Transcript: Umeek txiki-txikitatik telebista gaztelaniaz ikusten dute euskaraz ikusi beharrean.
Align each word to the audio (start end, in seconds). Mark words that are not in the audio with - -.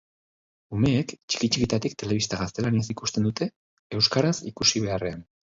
Umeek 0.77 1.11
txiki-txikitatik 1.33 1.97
telebista 2.05 2.41
gaztelaniaz 2.41 2.87
ikusten 2.95 3.29
dute 3.29 3.49
euskaraz 4.01 4.35
ikusi 4.55 4.85
beharrean. 4.89 5.25